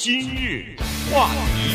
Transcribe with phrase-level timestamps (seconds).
[0.00, 0.76] 今日
[1.12, 1.74] 话题，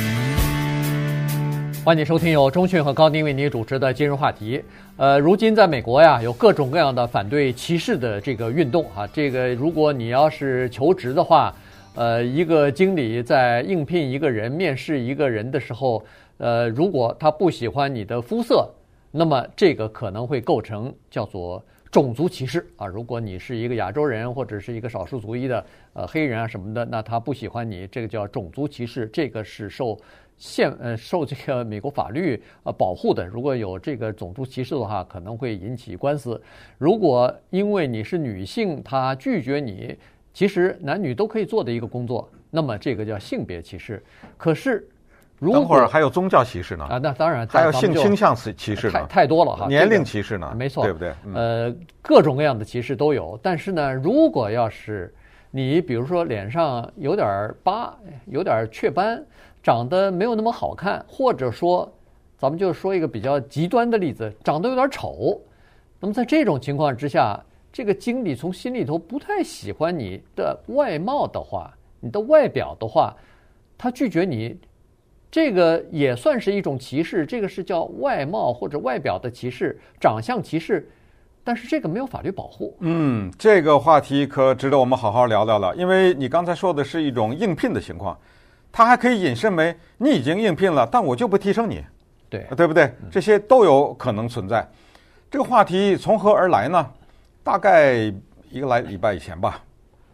[1.84, 4.64] 欢迎收听由钟讯和高宁为您主持的今日话题。
[4.96, 9.06] 呃，如今在美国呀，有各种各样的反对歧视的这个运动啊。
[9.08, 11.54] 这个如果你要是求职的话，
[11.96, 16.02] 呃，一个经理在应聘一个人、面试一个人的时候，
[16.38, 18.70] 呃，如果他不喜欢你的肤色，
[19.12, 21.62] 那么这个可能会构成叫做。
[21.94, 22.88] 种族歧视啊！
[22.88, 25.64] 如果你是一个亚洲人或者是一个少数族裔的
[25.94, 29.96] 呃黑人啊什么的，那他不喜欢你，这个叫种族歧视，这个是受
[30.36, 33.24] 宪呃受这个美国法律呃保护的。
[33.28, 36.42] 如果有这个种族歧视的话，可能会引起官司。
[36.80, 39.96] 如果因为你是女性，他拒绝你，
[40.34, 44.02] 其实男女都可以做的一个工作，那么这个叫性别歧视。
[44.36, 44.90] 可是。
[45.52, 49.68] 等会儿还有宗教歧视呢啊，那当然还有性倾向歧视呢，太太多了哈。
[49.68, 51.14] 年龄歧视呢，没错，对不对？
[51.34, 53.38] 呃，各种各样的歧视都有。
[53.42, 55.14] 但是呢，如果要是
[55.52, 57.94] 你比如说脸上有点疤、
[58.28, 59.24] 有点雀斑，
[59.62, 61.92] 长得没有那么好看，或者说
[62.38, 65.42] 咱们就说一个比较极端的例子，长得有点丑，
[66.00, 67.40] 那么在这种情况之下，
[67.72, 73.16] 这个经理从心里头不太喜欢你的外貌的话，你的外表的话，
[73.78, 74.58] 他拒绝你。
[75.34, 80.88] 这个也算是一种歧视，这个是叫外貌或者外表的歧视，长相歧视，
[81.44, 82.78] 但是这个没有法律保护。
[82.82, 88.16] 嗯，这个话题可值得我们好好聊聊了，因为你刚才说的是一种应聘的情况，
[88.72, 91.84] 它还可以引申为你已经应聘了，但我就不提升你，
[92.30, 92.94] 对，对不对？
[93.10, 94.64] 这些都有可能存在。
[95.32, 96.88] 这个话题从何而来呢？
[97.44, 97.96] 大概
[98.52, 99.60] 一个来礼拜以前吧，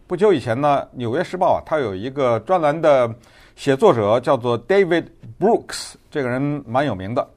[0.08, 3.14] 不久以前呢，《纽约时报》啊，它有一个专栏的。
[3.60, 5.08] 写作者叫做 David
[5.38, 7.30] Brooks，这个人蛮有名的。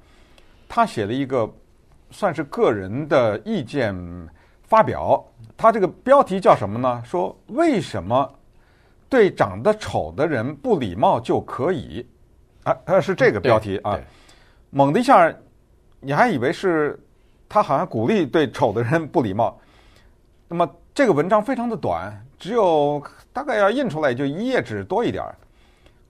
[0.69, 1.53] 他写了一个
[2.13, 3.93] 算是个人的意见
[4.63, 5.21] 发表，
[5.57, 7.03] 他这个标题叫什么呢？
[7.05, 8.33] 说为什么
[9.09, 12.07] 对长得丑的人不礼貌就可以？
[12.63, 13.99] 啊，他是这个标题啊。
[14.71, 15.35] 猛的一下，
[15.99, 16.97] 你还以为是
[17.49, 19.61] 他好像鼓励对丑的人不礼貌。
[20.47, 25.35] 那么这个文章非常的短，只有大概要印出来就一页纸多一点儿。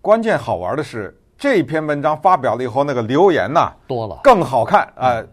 [0.02, 5.26] 关键好玩的是，这篇文章发表了以后，那个留言呐多了，更好看啊、呃！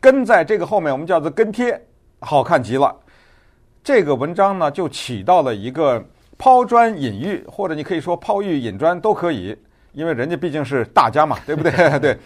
[0.00, 1.80] 跟在这个后面，我们叫做跟贴，
[2.18, 2.92] 好看极了。
[3.84, 6.04] 这个文章呢，就起到了一个
[6.36, 9.56] 抛砖引玉，或者你可以说抛玉引砖都可以，
[9.92, 11.70] 因为人家毕竟是大家嘛， 对不对？
[12.00, 12.18] 对，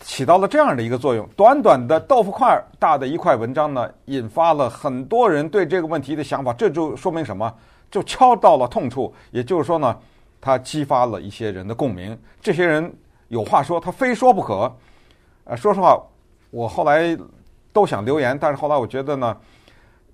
[0.00, 1.24] 起到了这样的一个作用。
[1.36, 7.54] 短短的豆腐块大的一块文章呢，引发了很多人对这个问题的想法，这就说明什么？
[7.92, 9.14] 就敲到了痛处。
[9.30, 9.96] 也就是说呢。
[10.40, 12.92] 他激发了一些人的共鸣，这些人
[13.28, 14.72] 有话说，他非说不可。
[15.44, 16.00] 呃，说实话，
[16.50, 17.16] 我后来
[17.72, 19.36] 都想留言，但是后来我觉得呢，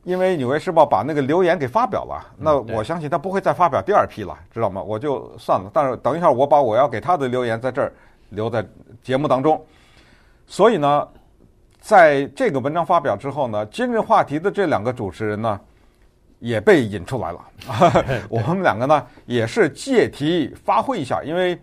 [0.04, 4.82] 因为《纽约时报》把那个留言给发表了，那我相信他不会再发表第二批了，知道吗？
[4.82, 5.70] 我就算了。
[5.72, 7.92] 但是等一下，我把我要给他的留言在这儿
[8.30, 8.64] 留在
[9.02, 9.62] 节目当中。
[10.46, 11.08] 所以呢，
[11.80, 15.60] 在这个文章发表之后呢，今日话题的这两个主持人呢。
[16.42, 17.40] 也被引出来了，
[18.28, 21.56] 我们两个呢也是借题发挥一下，因为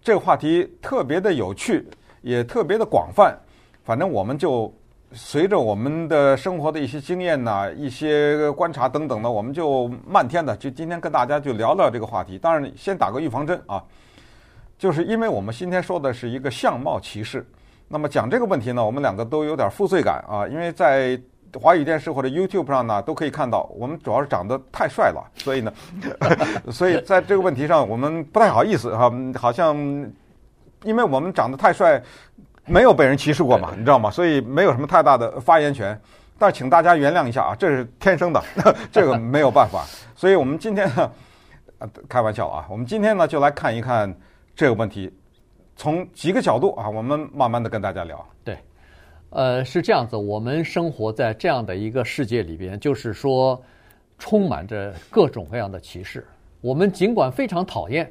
[0.00, 1.84] 这个话题特别的有趣，
[2.22, 3.36] 也特别的广泛。
[3.82, 4.72] 反正我们就
[5.12, 12.38] 随着我们的生活的一些经验呐、一些观察等等呢，我们就漫天的就今天跟大家就聊聊这个话题。
[12.38, 13.82] 当然，先打个预防针啊，
[14.78, 17.44] 就是因为我们今天说的是一个相貌歧视，
[17.88, 21.20] 那么讲这个问题呢，我们两个都有点负罪感啊，因为在。
[21.60, 25.72] 华语电视或者 YouTube 上呢，都可以看到，我们主要是长得太帅了，所以呢，
[26.70, 29.76] 所以在这个问题上，我们不太好意思哈，好像
[30.82, 32.02] 因为我们长得太帅，
[32.66, 34.10] 没有被人歧视过嘛，你知道吗？
[34.10, 35.98] 所以没有什么太大的发言权。
[36.36, 38.42] 但是请大家原谅一下啊，这是天生的，
[38.90, 39.84] 这个没有办法。
[40.16, 41.10] 所以我们今天呢，
[42.08, 44.12] 开玩笑啊，我们今天呢就来看一看
[44.56, 45.12] 这个问题，
[45.76, 48.22] 从几个角度啊，我们慢慢的跟大家聊。
[48.42, 48.58] 对。
[49.34, 53.60] 呃，是这样子，我们生活在这样的一个世界里边，就是说，
[54.16, 56.24] 充满着各种各样的歧视。
[56.60, 58.08] 我们尽管非常讨厌，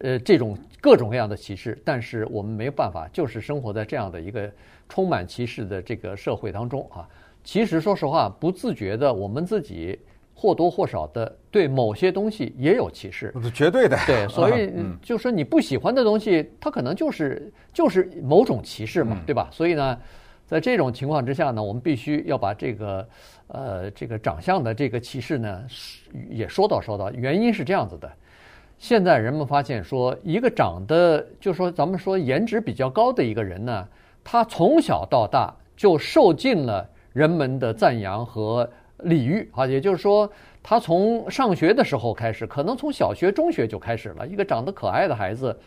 [0.00, 4.52] 呃，这种各种各样的歧视，但是我们没有办法，就是生活在这样的一个
[4.90, 7.08] 充满歧视的这个社会当中啊。
[7.42, 9.98] 其实，说实话，不自觉的，我们自己
[10.34, 13.32] 或多或少的对某些东西也有歧视。
[13.54, 13.98] 绝对的。
[14.06, 14.70] 对，所以
[15.00, 19.48] 就说你不喜欢的东西，它可能就是就是某种歧视嘛，对吧？
[19.50, 19.98] 所以呢。
[20.52, 23.08] 在这种情况之下呢，我们必须要把这个，
[23.46, 25.64] 呃，这个长相的这个歧视呢，
[26.28, 27.10] 也说道说道。
[27.12, 28.12] 原因是这样子的，
[28.76, 33.88] 现在人们发现说，一个长得就说咱们说颜值比较高的一个人呢，
[34.22, 40.30] 他从小到大就受尽了人们的赞扬和礼遇啊，也就是说，
[40.62, 44.26] 他从上学的时候开始，可能从小学、中学就开始了。
[44.26, 45.58] 一个长得可爱的孩子，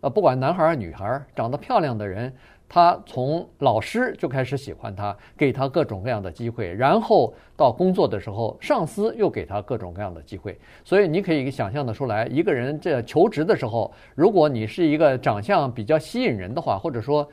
[0.00, 2.32] 呃，不管男孩儿女孩儿，长得漂亮的人，
[2.72, 6.72] 他从老师就开始喜欢他，给他各种各样的机会。
[6.72, 10.56] 然后到工作的时候，上司又给他各种各样的机会。
[10.84, 17.28] 所以你可以想象得出来，一个人这求职的时候，如果你是一个长相比较吸引人的话，或者说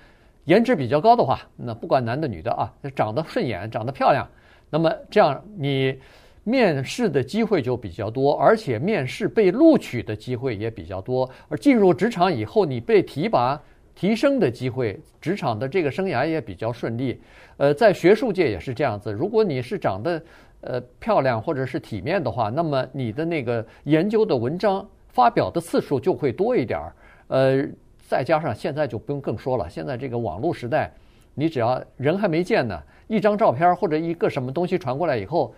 [0.45, 4.27] 颜值比较高的话，那不管男的女的啊，长得顺眼，长得漂亮，
[4.71, 5.99] 那么这样你。
[6.47, 11.29] 面试的机会就比较多，而且面试被录取的机会也比较多。
[11.49, 13.61] 而进入职场以后，你被提拔、
[13.97, 17.19] 提升的机会，职场的这个生涯也比较顺利。
[17.57, 19.11] 呃，在学术界也是这样子。
[19.11, 20.21] 如果你是长得
[20.61, 26.93] 呃漂亮或者是体面的话，那么你的那个研究的文章发表的次数就会多一点儿。
[27.29, 27.65] 呃，
[28.07, 30.93] 再加上现在就不用更说了，现在这个网络时代，
[31.33, 35.55] 你只要人还没见呢，一张照片或者一个什么东西传过来以后。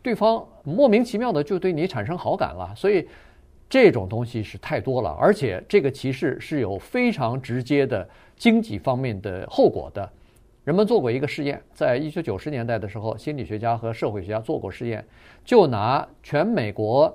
[0.00, 3.06] 对方莫名其妙的就对你产生好感了，所以
[3.68, 10.10] 这种东西是太多了，而且这个歧视是有非常直接的经济方面的后果的。
[10.64, 15.04] 人们做过一个试验，在一九九十年代的时候，心理学家和社会学家做过试验，
[15.44, 17.14] 就拿全美国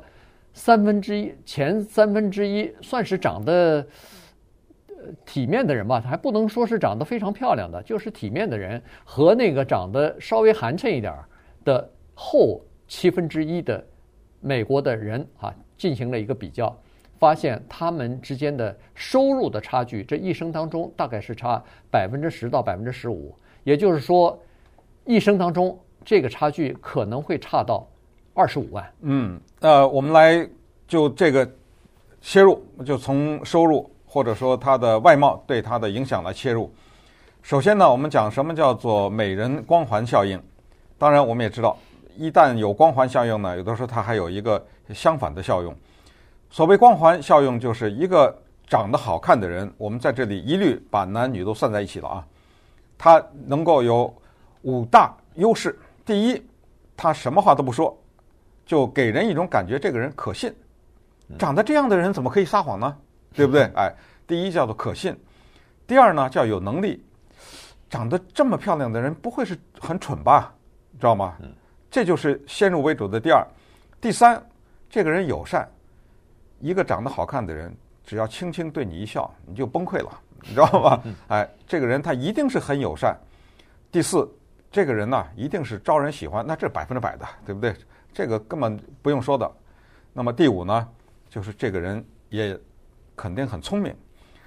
[0.54, 3.86] 三分之一前三分之一算是长得
[5.26, 11.14] 体面的人吧，还不能说是长得非常漂亮的，就是体面的人和那个长得稍微寒碜一点
[11.64, 12.62] 的后。
[12.86, 13.84] 七分之一的
[14.40, 16.74] 美国的人啊，进行了一个比较，
[17.20, 23.36] 发现他们之间的收入的差距，这一生当中大概是差百分之十到百分之十五，
[23.66, 24.42] 也就是说，
[25.04, 27.86] 一生当中这个差距可能会差到
[28.34, 28.90] 二十五万。
[29.02, 30.48] 嗯，呃，我们来
[30.88, 31.46] 就这个
[32.22, 36.72] 切入，就从收入或者说他的外貌对他的影响来切入。
[37.42, 40.42] 首先呢，我们讲什么叫做美人光环效应，
[40.98, 41.78] 当然我们也知道。
[42.18, 44.64] 一旦有光环效应呢，有的时候它还有一个
[44.94, 45.76] 相反的效用。
[46.50, 48.36] 所谓光环效应，就是一个
[48.68, 52.28] 长得好看的人，我们在这里一律把男女都算在一起了啊。
[52.98, 54.14] 他能够有
[54.62, 56.42] 五大优势：第一，
[56.96, 57.98] 他什么话都不说，
[58.66, 60.54] 就给人一种感觉，这个人可信。
[61.40, 62.96] 长得这样的人怎么可以撒谎呢？
[63.34, 63.64] 对不对？
[63.76, 63.92] 哎，
[64.28, 65.18] 第一叫做可信。
[65.88, 67.04] 第二呢，叫有能力。
[67.90, 70.54] 长得这么漂亮的人，不会是很蠢吧？
[71.00, 71.36] 知道吗？
[71.94, 73.46] 这就是先入为主的第二，
[74.02, 74.44] 第三，
[74.90, 75.70] 这个人友善。
[76.60, 77.72] 一个长得好看的人，
[78.04, 81.04] 只要轻轻对你一笑，你就崩溃了，你知道吗？
[81.28, 83.16] 哎，这个人他一定是很友善。
[83.92, 84.28] 第四，
[84.72, 87.76] 这个人呢，一定是招人喜欢，那这百分之百的，对不对？
[88.12, 89.52] 这个根本不用说的。
[90.14, 90.90] 那么第五呢，
[91.30, 92.60] 就是这个人也
[93.16, 93.96] 肯定很聪明。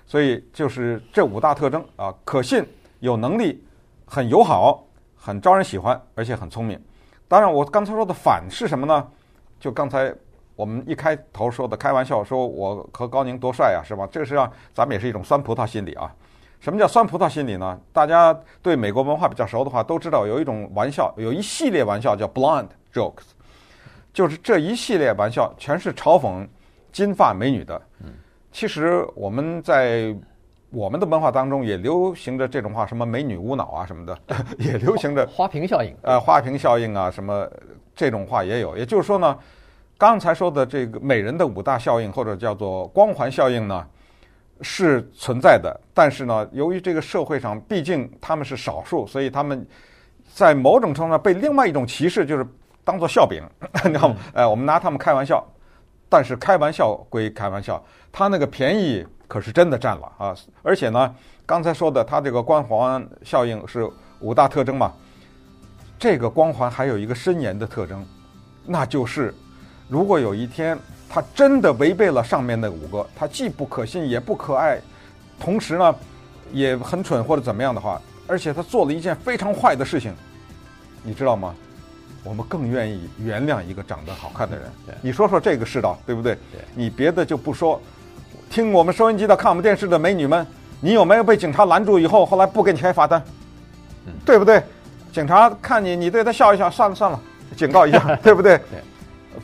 [0.05, 2.67] 所以就是这五大特征啊，可信、
[2.99, 3.65] 有能力、
[4.05, 4.85] 很友好、
[5.15, 6.77] 很招人喜欢，而且很聪明。
[7.29, 9.07] 当然，我刚才说的反是什么呢？
[9.59, 10.15] 就刚才
[10.55, 14.09] 我们一开头说的开玩笑，说我和高宁多帅啊，是吧？
[14.13, 16.15] 这个实际上咱们也是一种酸葡萄心理啊。
[16.61, 17.79] 什么叫酸葡萄心理呢？
[17.93, 23.25] 大家对美国文化比较熟的话，都知道有一种玩笑，有一系列玩笑叫 blonde jokes，
[24.13, 26.47] 就是这一系列玩笑全是嘲讽
[26.93, 27.81] 金发美女的。
[28.53, 30.15] 其实我们在。
[30.71, 34.19] 我们的文化当中也流行着这种话，什么“美女无脑”啊什么的，
[34.59, 35.95] 也流行着花瓶效应。
[36.03, 37.49] 呃，花瓶效应啊，什么
[37.95, 38.77] 这种话也有。
[38.77, 39.39] 也就是说呢，
[39.97, 43.87] 刚才说的这个美人的五大效应，或者叫做光环效应呢，
[44.61, 45.81] 是存在的。
[45.95, 49.65] 但是呢，由于这个社会上毕竟他们是少数，所以他们
[50.35, 52.45] 在某种程度上被另外一种歧视，就是
[52.83, 53.41] 当做笑柄，
[53.87, 54.17] 你知道吗？
[54.35, 55.47] 哎，我们拿他们开玩笑。
[56.09, 59.07] 但是开玩笑归开玩笑，他那个便宜。
[59.29, 60.37] 可是真的占了啊！
[60.63, 61.15] 而且呢，
[61.45, 63.89] 刚才说的它这个光环效应是
[64.21, 64.93] 五大特征嘛，
[65.99, 68.07] 这个光环还有一个深严的特征，
[68.65, 69.35] 那就是
[69.89, 70.79] 如果有一天
[71.09, 74.81] 他真的违背了上面那五个，他既不可信也不可爱，
[75.41, 75.95] 同时呢
[76.53, 80.15] 也很蠢或者怎么样的话，而且他做了一件非常坏的事情，
[81.03, 81.55] 你知道吗？
[82.23, 84.67] 我们更愿意原谅一个长得好看的人。
[85.01, 86.39] 你说说这个世道对不对？
[86.75, 87.81] 你别的就不说。
[88.51, 90.47] 听我们收音机的、看我们电视的美女们，
[90.81, 93.23] 你有没有被警察拦住以后，后来不给你开罚单？
[94.07, 94.63] 嗯，对不对？
[95.13, 97.21] 警察看你，你对他笑一笑，算了算了，
[97.57, 98.57] 警告一下， 对不对？
[98.71, 98.81] 对。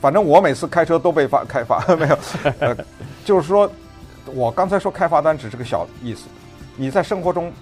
[0.01, 2.19] 反正我每次开车都被罚开罚，没有。
[2.61, 2.77] 呃，
[3.25, 3.71] 就是说，
[4.35, 6.23] 我刚才说开罚单只是个小意思。
[6.77, 7.53] 你在生活中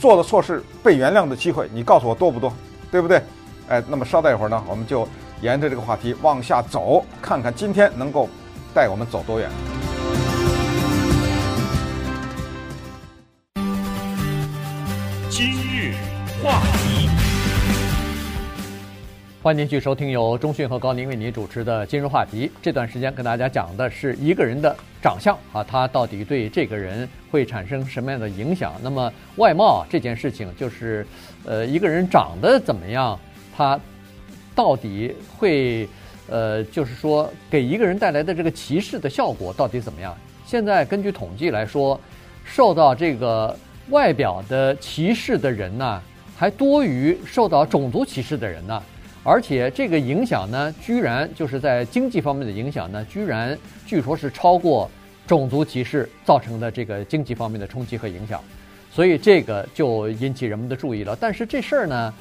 [0.00, 2.52] 做了错事被原谅的机会，你告诉我多不多？
[2.90, 3.22] 对不对？
[3.68, 5.06] 哎，那么稍待一会儿呢，我们就
[5.42, 8.28] 沿着这个话题往下走，看看今天能够
[8.74, 9.50] 带我们走多远。
[16.42, 17.08] 话题，
[19.42, 22.46] 欢迎继续收听由中讯和高宁为您主持的《今日话题》。
[22.62, 28.74] 这段时间跟大家讲的是一个人的长相啊，他到底对这个人会产生什么样的影响？
[28.82, 31.04] 那么外貌这件事情，就是
[31.44, 33.18] 呃一个人长得怎么样，
[33.56, 33.78] 他
[34.54, 35.88] 到底会
[36.28, 40.16] 呃就是说给一个人带来的这个歧视的效果到底怎么样？
[40.46, 42.00] 现在根据统计来说，
[42.44, 43.54] 受到这个
[43.90, 46.02] 外表的歧视的人呢，
[46.38, 48.80] 还多于受到种族歧视的人呢。
[49.24, 54.88] 而且这个影响呢，居然就是在经济方面的影响呢，居然据说是超过
[55.26, 58.40] 种族歧视造成的这个经济方面的冲击和影响，
[58.90, 61.14] 所以这个就引起人们的注意了。
[61.20, 62.14] 但是这事儿呢，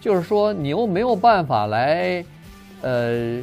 [0.00, 2.24] 就是说你又没有办法来，
[2.82, 3.42] 呃，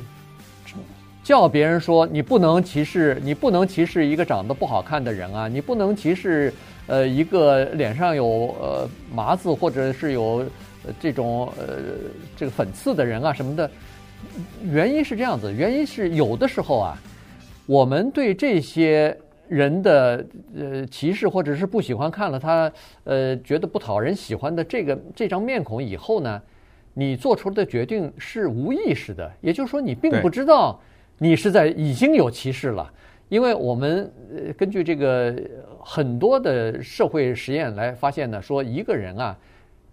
[1.21, 6.53] 叫别人说你不能歧视，你不能歧视一个长得不好看的人啊，你不能歧视
[6.91, 8.25] 呃一个脸上有
[8.59, 10.45] 呃麻子或者是有。
[10.83, 11.77] 呃，这种呃，
[12.35, 13.69] 这个粉刺的人啊什么的，
[14.63, 16.97] 原因是这样子，原因是有的时候啊，
[17.67, 19.15] 我们对这些
[19.47, 20.25] 人的
[20.57, 22.71] 呃歧视或者是不喜欢看了他
[23.03, 26.41] 呃觉得不讨人喜欢的这个这张面孔以后呢，
[26.95, 30.81] 你做出的决定是无意识的，也就是说你并不知道
[31.19, 32.91] 你是在已经有歧视了，
[33.29, 35.35] 因为我们呃根据这个
[35.83, 39.37] 很多的社会实验来发现呢，说一个人啊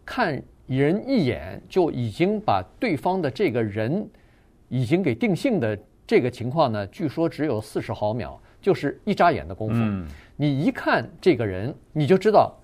[0.04, 0.42] 看。
[0.68, 4.06] 人一眼就已经把对方的这个人
[4.68, 9.74] 已经给定性的这个情况呢，据说只有四十毫秒，就是一眨眼的功夫。
[9.76, 12.54] 嗯，你一看这个人，你就知道，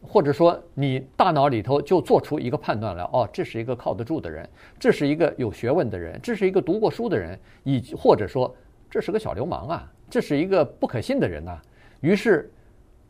[0.00, 8.56] 或者说你大脑里头就做出一个判断来：哦，这是一个靠得住的人，这是一个有学问的人，这是一个读过书的人，以或者说
[8.88, 11.60] 这是个小流氓啊，这是一个不可信的人呐。
[12.00, 12.50] 于是。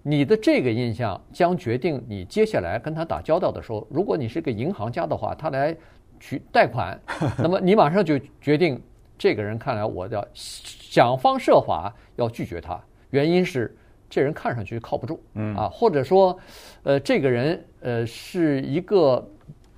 [0.02, 5.76] 你的这个印象将决定你接下来跟他打交道的时候，如果你是个银行家的话，他来
[6.18, 6.98] 取贷款，
[7.38, 8.80] 那么你马上就决定
[9.18, 12.80] 这个人看来我要想方设法要拒绝他，
[13.10, 13.76] 原因是
[14.08, 15.20] 这人看上去靠不住，
[15.56, 16.38] 啊，或者说，
[16.82, 19.26] 呃，这个人呃是一个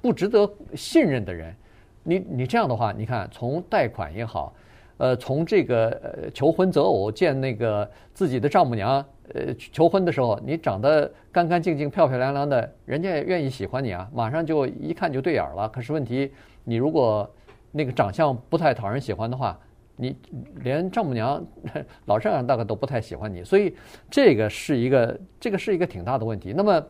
[0.01, 1.55] 不值得信任的人，
[2.03, 4.55] 你你这样的话，你看从贷款也好，
[5.03, 9.05] 呃，从这个呃求婚择偶见那个自己的丈母娘。
[9.35, 15.69] 呃，求婚的时候，你长得干干净净、漂漂亮亮的，人家也愿意喜欢你啊，马上就一看就对眼了。
[15.71, 16.31] 可是问题，
[16.63, 17.29] 你如果
[17.73, 19.59] 那个长相不太讨人喜欢的话，
[19.97, 20.17] 你
[20.61, 21.45] 连丈母娘、
[22.07, 23.75] 老丈人大概都不太喜欢你，所以
[24.09, 26.53] 这个是一个，这个是一个挺大的问题。
[26.57, 26.81] 那么，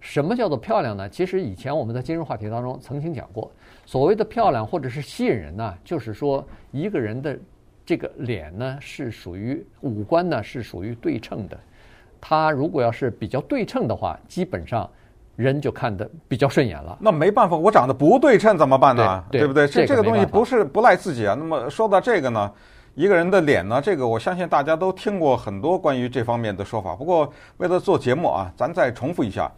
[0.00, 1.08] 什么叫做漂亮呢？
[1.08, 3.52] 其实以前我们在今日话题当中曾经讲过，
[3.86, 7.38] 所谓的漂亮或者是吸引人呢，就是说一个人的
[7.92, 11.58] 这个脸呢是属于五官呢是属于对称的。
[12.22, 14.88] 他如果要是比较对称的话，基本上
[15.36, 16.96] 人就看得比较顺眼了。
[16.98, 19.22] 那没办法，我长得不对称怎么办呢？
[19.30, 19.66] 对，对不对？
[19.66, 21.36] 这这个东西不是不赖自己啊。
[21.38, 22.50] 那么说到这个呢，
[22.94, 26.96] 一个人的脸呢，这个我相信大家都听过很多关于这方面的说法。
[26.96, 29.52] 不过为了做节目啊，咱再重复一下，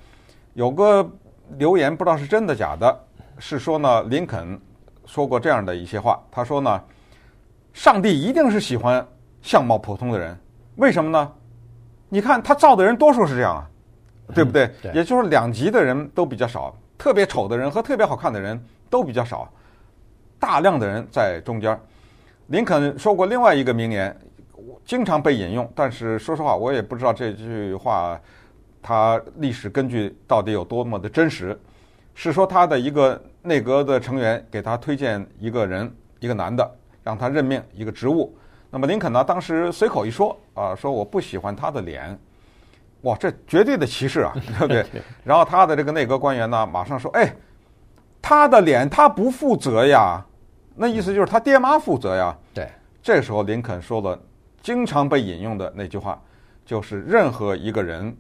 [0.55, 1.09] 有个
[1.57, 2.99] 留言不知道是真的假的，
[3.39, 4.61] 是说呢，林肯
[5.07, 6.21] 说过这样的一些话。
[6.33, 6.83] 他说呢，
[7.75, 9.07] 上帝一定是喜欢
[9.43, 10.35] 相貌普通的人，
[10.77, 11.33] 为什么呢？
[12.09, 13.67] 你看他造的人多数是这样啊，
[14.33, 14.71] 对不对？
[14.81, 19.53] 对，也就是两极的人都比较少，特别丑的人和特别好看的人都比较少，
[20.39, 21.79] 大量的人在中间。
[22.47, 24.17] 林肯说过另外一个名言，
[24.85, 28.19] 经常被引用，但是说实话，我也不知道这句话
[28.81, 31.59] 他历史根据到底有多么的真实。
[32.15, 36.71] 是说他的一个内阁的成员给他推荐一个人，一个男的，
[37.05, 38.37] 让他任命一个职务。
[38.71, 39.23] 那么林肯呢？
[39.23, 42.19] 当时随口一说啊，说我不喜欢他的脸，
[43.03, 44.85] 哇，这绝对的歧视啊， 对不对？
[45.23, 47.33] 然后他的这个内阁官员呢，马上说：“哎，
[48.21, 50.21] 他的脸他不负责呀，
[50.75, 52.69] 那意思就是他爹妈负责呀。”对，
[53.01, 54.19] 这时候林肯说了
[54.61, 56.21] 经常被引用的那句话，
[56.65, 58.17] 就是任何一个人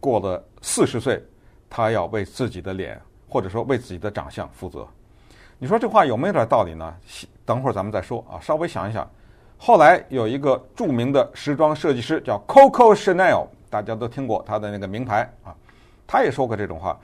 [0.00, 1.22] 过了四十岁，
[1.68, 4.88] 他要为自己的脸或者说为自己的长相负责。
[5.58, 6.94] 你说这话有没有点道理呢？
[7.44, 9.08] 等会儿咱们再说啊，稍微想一想。
[9.56, 15.52] 后来有一个著名的时装设计师叫 Coco Chanel，大家都听过他的那个名牌啊，
[16.06, 16.96] 他也说过这种话。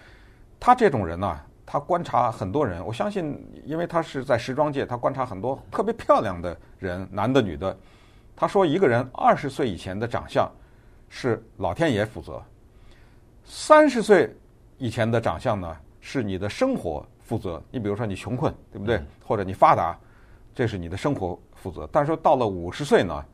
[0.61, 7.77] 他这种人呢，他观察很多人，我相信，因为他是在时装界，他观察很多特别漂亮的人，男的女的。
[8.37, 10.49] 他说，一个人二十岁以前的长相
[11.09, 12.41] 是老天爷负责，
[13.45, 14.33] 三十岁
[14.79, 17.61] 以前的长相呢是你的生活负责。
[17.73, 19.03] 你比如说你穷困，对不对？
[19.27, 19.99] 或者你发达，
[20.55, 21.37] 这是你的生活。
[21.55, 23.25] 负责，但是说到了五十岁呢，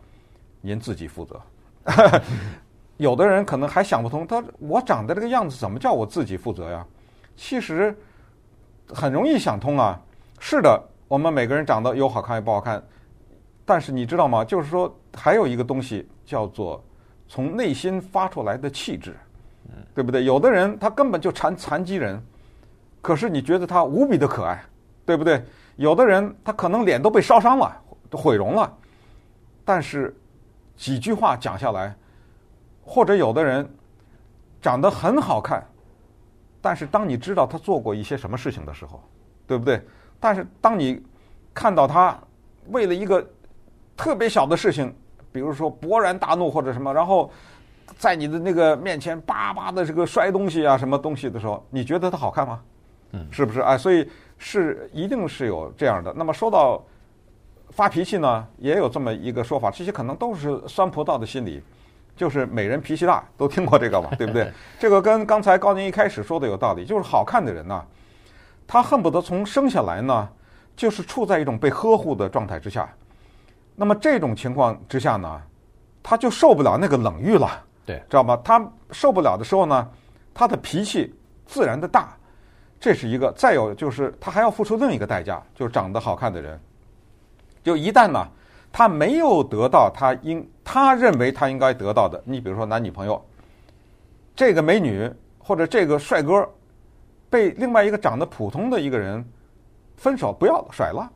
[0.61, 1.41] 您自己负责。
[2.97, 6.87] 有的人可能还想不通，他我长得这个样子，怎么叫我自己负责呀？
[7.35, 7.93] 其实
[8.87, 10.01] 很容易想通啊。
[10.39, 12.81] 是的，我们每个人长得有好看也不好看，
[13.65, 14.45] 但是你知道吗？
[14.45, 16.81] 就是说还有一个东西叫做
[17.27, 19.17] 从内心发出来的气质，
[19.93, 20.25] 对不对？
[20.25, 22.23] 有的人他根本就残残疾人，
[23.03, 24.63] 可是你觉得他无比的可爱，
[25.07, 25.45] 对不对？
[25.77, 27.75] 有的人他可能脸都被烧伤了，
[28.13, 28.71] 毁容了，
[29.65, 30.15] 但是
[30.77, 31.95] 几句话讲下来，
[32.85, 33.67] 或者有的人
[34.61, 35.67] 长得很好看。
[36.61, 39.03] 但是当你知道他做过一些什么事情的时候，
[39.47, 39.83] 对不对？
[40.19, 41.03] 但是当你
[41.55, 42.19] 看到他
[42.69, 43.27] 为了一个
[43.97, 44.95] 特别小的事情，
[45.33, 47.31] 比如说勃然大怒或者什么，然后
[47.97, 52.61] 在你的那个面前叭叭的这个摔东西啊，什么东西的时候，你觉得他好看吗？
[53.13, 53.61] 嗯，是不是？
[53.61, 56.13] 哎，所以是一定是有这样的。
[56.17, 56.83] 那么说到
[57.71, 61.63] 发脾气呢，也有这么一个说法，这些可能都是酸葡萄的心理。
[62.17, 64.53] 就是美人脾气大，都听过这个吧，对不对？
[64.79, 66.85] 这个跟刚才高宁一开始说的有道理。
[66.85, 67.83] 就是好看的人呢，
[68.67, 70.29] 他恨不得从生下来呢，
[70.77, 72.87] 就是处在一种被呵护的状态之下。
[73.75, 75.41] 那么这种情况之下呢，
[76.03, 77.49] 他就受不了那个冷遇了，
[77.87, 78.39] 对，知道吗？
[78.45, 79.89] 他受不了的时候呢，
[80.35, 81.15] 他的脾气
[81.47, 82.15] 自然的大，
[82.81, 83.31] 这是一个。
[83.37, 86.59] 再有就是他还要付出另一个代价，就是长得好看的人，
[87.63, 88.27] 就一旦呢。
[88.73, 92.23] 他没有得到他应他认为他应该得到的。
[92.25, 93.21] 你比如说男女朋友，
[94.37, 95.11] 这个美女
[95.41, 96.49] 或者这个帅哥
[97.29, 99.29] 被另外一个长得普通的一个人
[99.97, 101.11] 分手不要了甩了，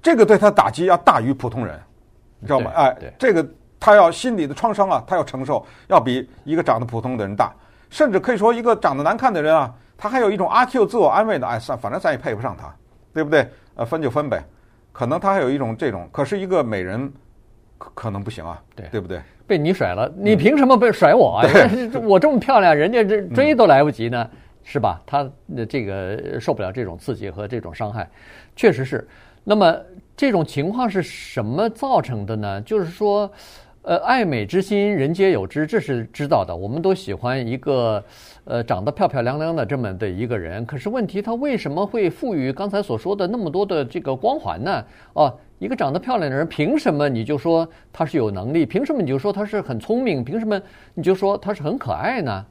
[0.00, 1.78] 这个对他打击要大于普通人，
[2.38, 2.70] 你知道吗？
[2.74, 3.46] 哎，这个
[3.78, 7.54] 他要心理的创伤啊，他要承受要比一个长得普通的人大，
[7.90, 12.74] 甚至可以说一个长得难看的人啊，他还有一种阿 Q 自我安慰的，哎，算反正咱也配不上他，
[13.14, 13.48] 对不对？
[13.74, 14.42] 呃，分就分呗。
[14.92, 17.12] 可能他还有一种这种，可是一个美人
[17.78, 19.20] 可可能不行啊，对对不对？
[19.46, 21.46] 被你甩了，你凭什么被甩我啊？
[21.72, 25.00] 嗯、我这么漂亮，人家这追都来不及呢，嗯、是吧？
[25.06, 25.30] 他
[25.68, 28.08] 这个受不了这种刺激和这种伤害，
[28.56, 29.06] 确实是。
[29.44, 29.76] 那么
[30.16, 32.60] 这种情况是什么造成的呢？
[32.62, 33.30] 就是说，
[33.86, 36.54] 呃，爱美之心，人皆有之，这是知道的。
[36.54, 38.02] 我们都喜欢一个。
[38.48, 44.84] 呃，长得漂漂亮亮的这么的一个人，可是问题他为什么会赋予刚才所说的那么多的这个光环呢？
[45.14, 48.64] 哦，一个长得漂亮的人，凭什么你就说他是有能力？
[48.64, 50.22] 凭什么你就说他是很聪明？
[50.24, 50.62] 凭什么
[50.94, 52.46] 你就说他是很可爱呢？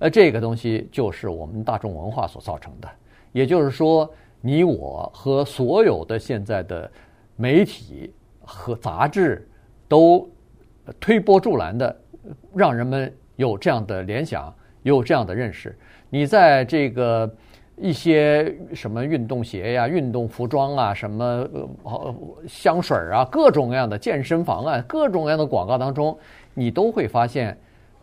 [0.00, 2.88] 呃，这个东西就是我们大众文化所造成的。
[3.30, 6.90] 也就是说，你我和所有的现在的
[7.36, 9.48] 媒体和杂志
[9.86, 10.28] 都
[11.00, 11.96] 推波助澜的，
[12.54, 14.54] 让人们有这样的联想。
[14.82, 15.76] 有这样的认识，
[16.10, 17.28] 你在这个
[17.76, 21.24] 一些什么运动鞋呀、运动服装啊、什么
[21.82, 22.14] 呃
[22.46, 26.16] 香水啊、各种各样的健身房啊、各种各样的广告当中，
[26.54, 27.58] 你都会发现，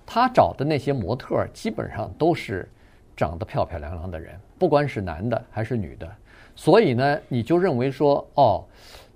[0.06, 2.70] 他找的那些模特基本上都是
[3.16, 6.06] 长得漂漂亮亮的人，不管是男的还是女的。
[6.54, 8.66] 所以呢，你就认为说，哦，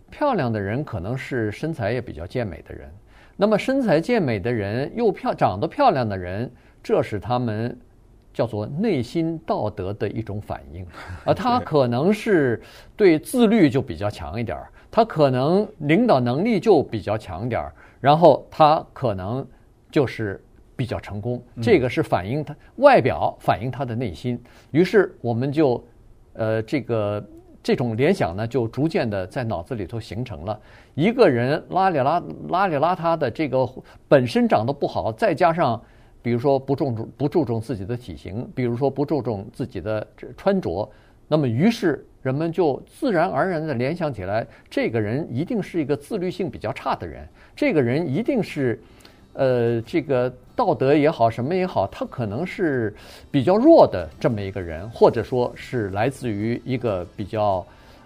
[0.09, 2.89] 漂亮的人可能是身材也比较健美的人。
[3.37, 6.51] 那么身材健美的人又漂长得漂亮的人。
[6.83, 7.77] 这是他们
[8.33, 10.85] 叫做内心道德的一种反应，
[11.25, 12.61] 啊他可能是
[12.95, 19.45] 对自律就比较强一点儿，他可能领导能力就比较强点儿，然后他可能
[19.91, 20.41] 就是
[20.77, 21.41] 比较成功。
[21.61, 24.41] 这个是反映他外表，反映他的内心。
[24.71, 25.83] 于是我们就
[26.33, 27.21] 呃，这个
[27.67, 30.57] 这种联想呢，就逐渐的在脑子里头形成了。
[30.95, 33.67] 一个人邋里邋邋里邋遢的，这个
[34.07, 35.81] 本身长得不好，再加上。
[36.21, 40.89] 比如说不注重不注重自己的体型，比如说不注重自己的穿着，
[41.27, 48.81] 那么于是人们就自然而然地联想起来，这个人一定是一个自律性比较差的人，这个人一定是，
[49.37, 52.91] 呃，这个道德也好，什么也好，他可能是
[53.29, 57.63] 比较弱的这么一个人，或者说是来自于一个比较，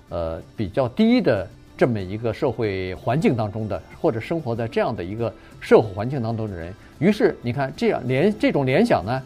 [0.10, 6.74] 呃，比较低的这么一个社会环境当中的，或者生活在这样的一个社会环境当中的人。
[7.00, 9.22] 于是你看，这样联这种联想呢，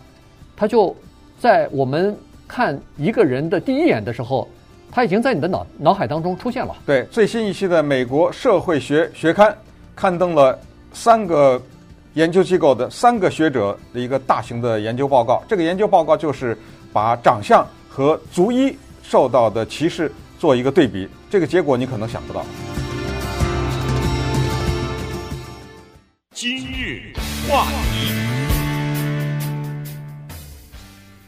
[0.55, 0.95] 他就
[1.39, 2.15] 在我们
[2.47, 4.47] 看一个人的第一眼的时候，
[4.91, 6.75] 他已经在你的脑脑海当中出现了。
[6.85, 9.57] 对，最新一期的美国社会学学刊
[9.95, 10.57] 刊登了
[10.93, 11.59] 三个
[12.15, 15.43] 研究机构的三个学者的一个大型的研究报告。
[15.49, 16.57] 这个研究报告就是
[16.93, 18.73] 把长相和族裔
[19.03, 21.09] 受到的歧视做一个对比。
[21.29, 22.45] 这个结果你可能想不到。
[26.31, 27.11] 今日
[27.49, 28.13] 话题，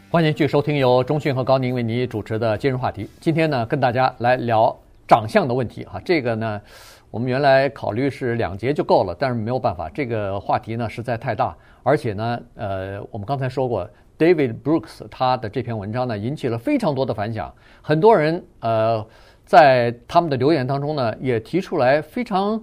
[0.09, 3.09] 欢迎继续收听由中讯和高宁为您主持的今日话题。
[3.19, 4.73] 今天呢，跟大家来聊
[5.05, 5.99] 长相的问题哈。
[6.05, 6.61] 这个呢，
[7.11, 19.05] 我们原来考虑是两节就够了，但是没有办法，这个话题呢实在太大，而且呢，呃，我们刚才说过，David Brooks 他的这篇文章呢引起了非常多的反响，很多人呃。
[19.47, 22.61] 在他们的留言当中呢，也提出来非常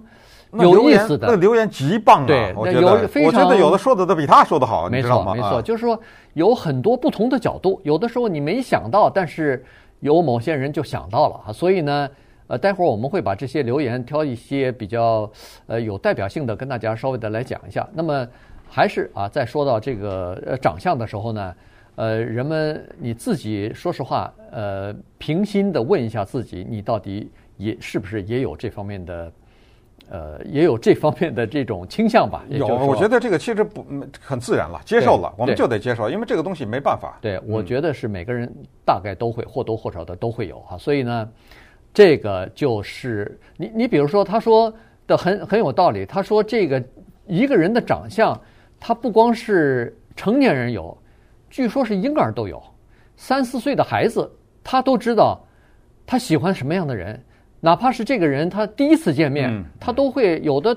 [0.51, 2.27] 有意思的，那留言极棒啊！
[2.27, 5.33] 对，我觉得，我觉得有的说的都比他说的好，没错？
[5.33, 5.99] 没错，就是说
[6.35, 9.65] 有很多不同的角度，有的时候你没想到，但是
[10.01, 11.51] 有某些人就想到了啊。
[11.51, 12.07] 所以呢，
[12.47, 15.29] 呃，待会儿我们会把这些留言挑一些比较
[15.67, 17.87] 呃有代表性的，跟大家稍微的来讲一下。
[17.93, 18.27] 那么
[18.69, 21.55] 还是啊，在说到这个呃长相的时候呢，
[21.95, 29.31] 呃，人们你自己说实话，呃，平心的问一下自己，你到底也是不是也有这方面的？
[30.07, 32.45] 呃，也有这方面的这种倾向吧。
[32.49, 33.83] 有，我觉得这个其实不
[34.21, 37.17] 很自然了，接受了，我们就得接受，因为这个东西没办法。
[37.19, 38.47] 对，我觉得是每个人
[38.85, 41.27] 大概都会或多或少的都会有哈，所以呢，
[41.95, 44.71] 这个就是你你比如说，他说
[45.07, 46.83] 的很很有道理，他说这个
[47.25, 48.39] 一个人的长相，
[48.79, 50.95] 他不光是成年人有，
[51.49, 52.61] 据说是婴儿都有，
[53.15, 54.29] 三四岁的孩子
[54.61, 55.41] 他都知道
[56.05, 57.17] 他喜欢什么样的人。
[57.61, 60.75] 哪怕是这个人，他第一次见面，他都会有的。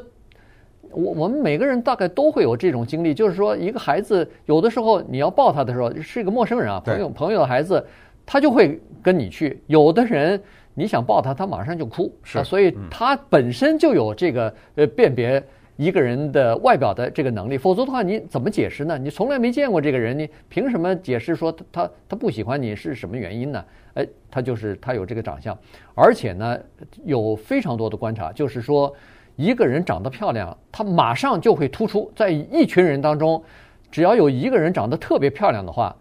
[0.91, 7.85] 我我们每个人大概都会有这种经历，就是说，一个孩子有的时候你要抱他的时候，是一个陌生人啊，朋友朋友的孩子，
[8.25, 9.63] 他就会跟你去。
[9.67, 10.41] 有的人
[10.79, 15.43] 你想抱他，他马上就哭，是，所以他本身就有这个呃辨别
[15.77, 17.59] 一个人的外表的这个能力。
[17.59, 18.97] 否则的话，你怎么解释呢？
[18.97, 23.65] 你从来没见过这个人，你凭什么解释说他他他不喜欢你是什么原因呢？
[23.95, 25.59] 哎，他就是他有这个长相，
[25.97, 26.57] 而且呢，
[27.05, 28.95] 有非常多的观察，就是说，
[29.35, 33.43] 一个人长得漂亮，他马上就会突出在一群人当中，
[33.91, 35.95] 只要有一个人长得特别漂亮的话，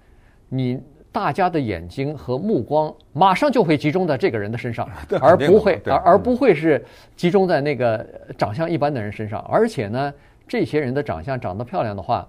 [0.50, 0.80] 你
[1.12, 4.88] 大家的眼睛和目光马上就会集中在这个人的身上，
[5.22, 6.84] 而不会而而不会是
[7.16, 8.06] 集中在那个
[8.38, 9.40] 长相一般的人身上。
[9.50, 10.14] 而且呢，
[10.48, 12.28] 这些人的长相长得漂亮的话，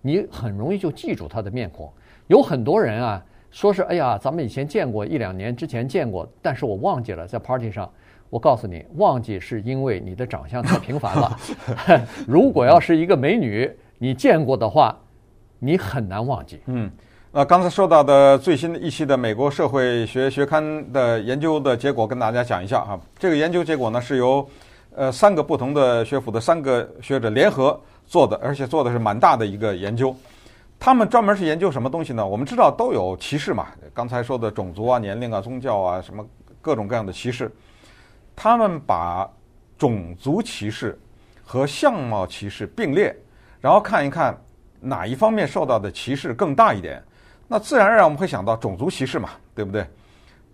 [0.00, 1.92] 你很容易就记住他的面孔。
[2.26, 3.24] 有很多人啊。
[3.50, 7.88] 说是哎呀，咱们以前见过一两年之前见过，但是我忘记了在 party 上。
[8.28, 11.38] 我告诉你，忘记是因为你的长相太平凡了。
[12.26, 14.98] 如果要是一个美女，你见过的话，
[15.60, 16.58] 你很难忘记。
[16.66, 16.90] 嗯，
[17.36, 22.96] 那刚才说到的最新一期的美国社会学学刊的研究的结果，跟大家讲一下啊。
[23.18, 24.48] 这个研究结果呢，是由
[24.94, 30.14] 呃三个不同的学府的三个学者联合做的，而且做的是蛮大的一个研究。
[30.78, 32.24] 他们专门是研究什么东西呢？
[32.24, 36.24] 我们知道都有歧视嘛，刚才说的种族啊、年龄啊、宗教啊，什么
[36.62, 37.50] 各种各样的歧视。
[38.36, 39.28] 他们把
[39.76, 40.96] 种族歧视
[41.42, 43.12] 和相貌歧视并列，
[43.60, 44.40] 然后看一看
[44.78, 47.02] 哪一方面受到的歧视更大一点。
[47.48, 49.86] 那自然而然我们会想到种族歧视嘛，对不对？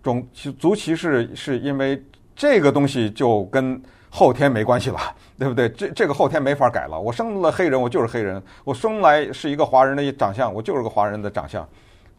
[0.03, 2.03] 种族歧视是因为
[2.35, 4.98] 这个东西就跟后天没关系了。
[5.40, 5.70] 对不对？
[5.70, 7.00] 这这个后天没法改了。
[7.00, 11.66] 我生了黑人，我就是黑人；我生来是一个华人的长相，我就是个华人的长相，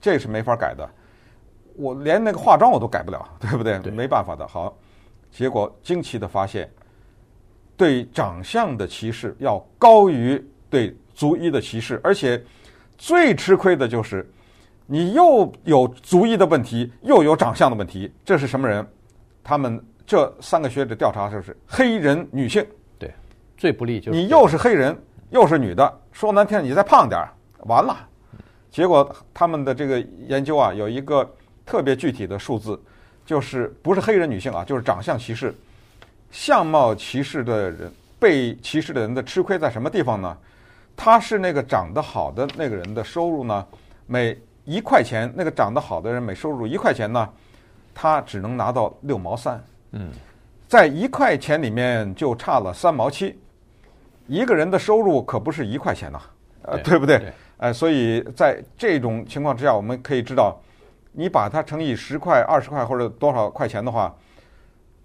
[0.02, 0.90] 这是没法改的。
[1.76, 3.78] 我连那个化妆我都改不了， 对不对？
[3.78, 4.48] 对，没办法的。
[4.48, 4.76] 好，
[5.32, 6.68] 结果惊奇的发现，
[7.78, 12.44] 对长相的歧视要高于对族裔的歧视，而且
[12.98, 14.28] 最吃亏的就是
[14.92, 18.12] 你又有族裔的问题，又有长相的问题。
[18.26, 18.86] 这是什么人？
[19.42, 22.62] 他们这三个学者调查就是黑人女性。
[23.00, 23.10] 对
[23.56, 24.94] 最不利就是你又是黑人
[25.30, 28.06] 又是女的，说难听，你再胖点儿，完了。
[28.70, 31.26] 结果他们的这个研究啊，有一个
[31.66, 32.78] 特别具体的数字，
[33.26, 35.56] 就是不是黑人女性啊，就是长相歧视、
[36.32, 40.38] 相貌歧视的人，被歧视的人的吃亏在什么地方呢？
[40.98, 43.66] 他是那个长得好的那个人的收入呢，
[44.06, 44.38] 每
[44.72, 47.28] 一块钱，那个长得好的人每收入一块钱呢，
[47.94, 49.62] 他只能拿到六毛三。
[49.92, 50.10] 嗯，
[50.66, 53.38] 在一块钱里面就差了三毛七。
[54.28, 56.22] 一个人的收入可不是一块钱呐，
[56.62, 57.34] 呃，对不对？
[57.58, 60.58] 呃，所以在这种情况之下，我们可以知道，
[61.12, 64.16] 你把它乘以十块、二十块或者多少块钱的话，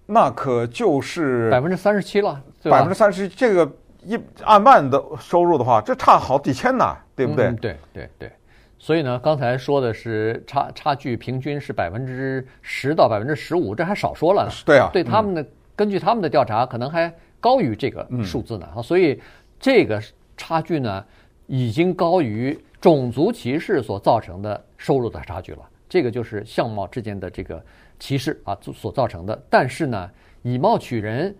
[0.06, 2.40] 那可就是百分之三十七了。
[2.70, 3.68] 百分之三十，这个
[4.04, 7.46] 一按万的收入的话，这差好几千呐，对不对？
[7.46, 8.32] 嗯、对对对。
[8.78, 14.50] 所以呢，刚才说的是差差距平均是百分之十到百分之十五，这还少说了呢。
[14.64, 17.12] 对啊，对他们的、嗯、根据他们的调查，可能还。
[17.38, 19.20] 高于这个数字呢，所以
[19.60, 20.02] 这个
[20.36, 21.04] 差距呢，
[21.46, 25.58] 已经高于种族歧视所造成的收入的差距了。
[25.88, 27.62] 这个就是相貌之间的这个
[28.00, 29.40] 歧视啊所造成的。
[29.48, 30.10] 但是呢，
[30.42, 31.32] 以貌取人，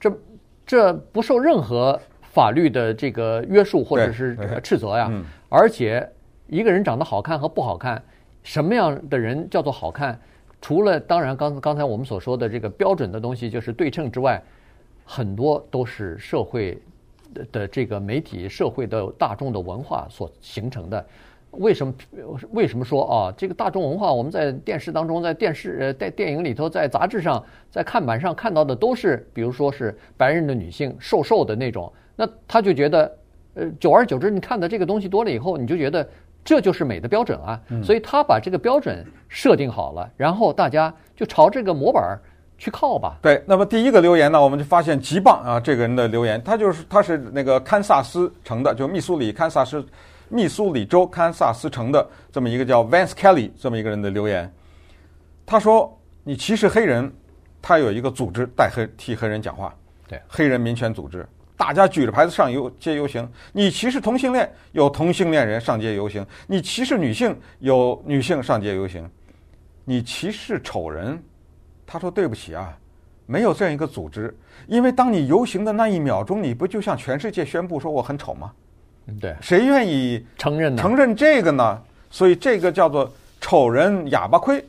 [0.00, 0.12] 这
[0.66, 5.12] 这不受任何法律的这个约束或者是斥责呀。
[5.48, 6.08] 而且
[6.48, 8.02] 一个人长得好看和不好看，
[8.42, 10.18] 什么样的人叫做好看？
[10.60, 14.42] 除了当然刚刚才我们所说的这个标准的东西就是对称之外。
[15.06, 16.78] 很多都是社会
[17.34, 21.04] 的的这个媒体、社会的大众的文化所形成的。
[21.50, 21.94] 为什么
[22.52, 23.34] 为什么说啊？
[23.36, 31.92] 这个大众文化，我们在电视当中，在电视呃，在电影里头，在杂志上，在看板上看到的都是，比如说是白人的女性，瘦瘦的那种。
[32.16, 33.18] 那他就觉得，
[33.52, 36.08] 呃，久而久之，你看的这个东西多了以后，你就觉得
[36.44, 37.60] 这就是美的标准啊。
[37.82, 42.18] 所以他把这个标准设定好了，然后大家就朝这个模板
[42.58, 43.18] 去靠吧。
[43.22, 49.84] 对，那么第一个留言呢，我们就发现极棒啊，这个人的留言，他就是他是那个堪萨斯城的，就密苏里堪萨斯。
[50.30, 54.50] 密苏里州堪萨斯城的这么一个叫 Vance Kelly 这么一个人的留言，
[55.44, 57.12] 他说：“你歧视黑人，
[57.60, 59.72] 他有一个组织代黑替黑人讲话，
[60.08, 63.28] 对黑人民权组织，大家举着牌子上游街游行。
[63.52, 69.04] 你歧视同性恋，有同性恋人上街游行；你歧视女性，有女性上街游行；
[69.84, 71.22] 你歧视丑人，
[71.86, 72.76] 他说对不起啊，
[73.26, 74.36] 没有这样一个组织，
[74.66, 78.52] 因为当你游行的那一秒钟，你不就向全世界宣布说我很丑吗？”
[79.20, 80.80] 对，谁愿意承认呢？
[80.82, 81.80] 承认这个呢？
[82.10, 84.64] 所以这个叫做丑人哑巴亏。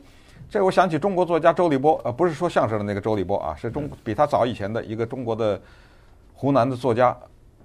[0.48, 5.60] 这我想起中国作家周立波，呃，不是说相声的那个周立波啊，是中比他早以前的一个中国的
[6.36, 7.16] 湖南的作家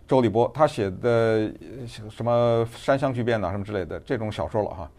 [0.07, 1.51] 周立波，他写的
[2.09, 4.89] 什么《山乡巨变》呐，什么之类的这种小说了哈。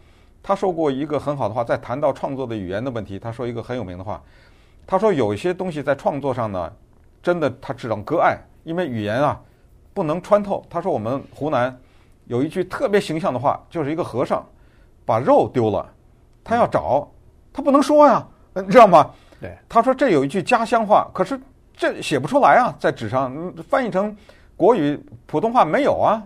[0.41, 4.21] 他说过一个很好的话，在谈到创作的语言的问题，他说一个很有名的话，
[4.85, 6.71] 他说有一些东西在创作上呢，
[7.21, 9.41] 真的他只能割爱，因为语言啊。
[9.95, 10.65] 不能穿透。
[10.67, 11.77] 他说：“我们湖南
[12.25, 14.43] 有一句特别形象的话，就是一个和尚
[15.05, 15.87] 把肉丢了，
[16.43, 17.07] 他要找，
[17.53, 19.55] 他不能说呀，你知道吗？”对。
[19.69, 21.39] 他说：“这有一句家乡话，可是
[21.75, 24.15] 这写不出来啊，在纸上翻译成
[24.55, 26.21] 国语普通话没有啊。”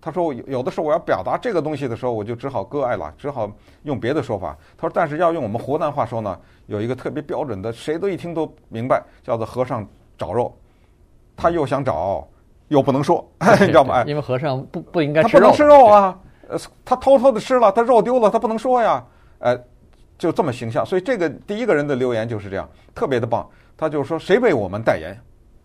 [0.00, 3.50] 他说：“有的时候我要表达这个东西的时候，我就只好割爱了，只好
[3.82, 9.86] 用别的说法。”他说：“但是要用我们湖南话说呢，有一个特别标准的，谁都一听都明白，叫做和尚
[10.16, 10.56] 找肉，
[11.36, 12.26] 他又想找。”
[12.70, 14.04] 又不能说，你知道吗？
[14.04, 16.16] 因为和尚不不应该吃肉，他不能吃肉啊。
[16.48, 19.04] 呃，他偷偷的吃了，他肉丢了，他不能说呀。
[19.40, 19.58] 呃，
[20.16, 20.86] 就这么形象。
[20.86, 23.44] 所以这个第一个人的留言就是这样，特别的棒。
[23.80, 25.16] 他就说：“谁为我们代言？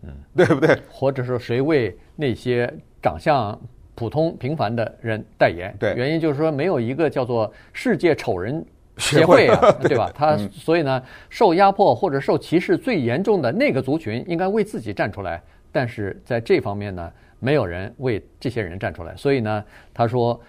[0.04, 0.74] 嗯，对不对？
[0.90, 3.58] 或者说谁为那些长相
[3.94, 5.76] 普通平凡的人代言？
[5.78, 8.64] 对，原因就是说没有一个叫做世界丑人
[8.96, 10.10] 协会啊，对吧？
[10.16, 20.40] 他所以呢，受压迫或者受歧视最严重的那个族群，应该为自己站出来。”但是在这方面呢，没有人为这些人站出来，所以呢，他说，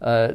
[0.00, 0.34] 呃，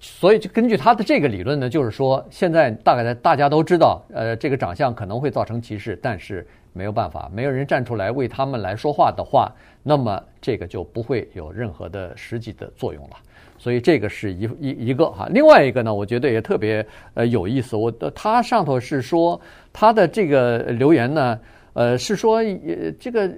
[0.00, 13.16] 所以就根据他的这个理论呢，就是说，现在大概大家都知道，呃，这个长相可能会造成歧视，但是没有办法，没有人站出来为他们来说话的话，那么这个就不会有任何的实际的作用了。
[13.58, 16.84] 所以这个是一一一个哈，另外一个呢，我觉得也特别
[17.14, 19.38] 呃有意思，我他上头是说
[19.72, 21.38] 他的这个留言呢。
[21.72, 23.30] 呃，是说，呃，这个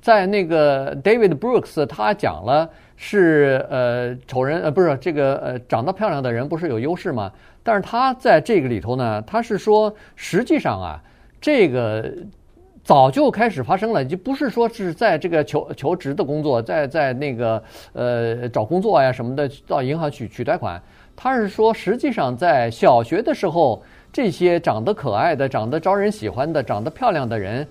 [0.00, 2.70] 在那个 David Brooks 他讲了
[3.04, 7.32] 是呃丑人呃不是这个呃长得漂亮的人不是有优势吗？
[7.64, 11.02] 但是他在这个里头呢，他是说实际上啊，
[11.40, 12.08] 这个
[12.84, 17.60] 早就开始发生了，就不是说是在这个求求职的工作，在在那个
[17.92, 20.80] 呃找工作呀什么的到银行取取贷款，
[21.16, 23.82] 他是说实际上在小学的时候。
[24.14, 27.66] 这些长得可爱的、长得招人喜欢的、长得漂亮的人，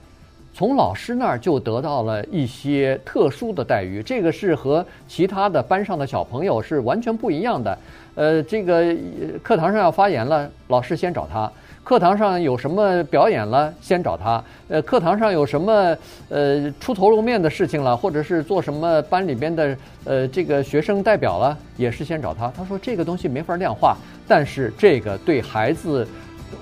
[0.54, 4.04] 从老师那儿就得到了一些特殊的待遇。
[4.04, 7.78] 这个是和其他的班上的小朋友是完全不一样的。
[8.16, 8.96] 呃，这个
[9.42, 11.50] 课堂上要发言了，老师先找他；
[11.84, 22.52] 课堂上有什么表演了，先找他；呃，课堂上有什么呃出头露面的事情了，或者是做什么班里边的呃这个学生代表了，也是先找他。
[22.56, 23.96] 他说这个东西没法量化，
[24.28, 26.08] 但是这个对孩子。